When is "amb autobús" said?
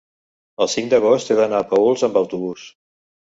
2.09-2.65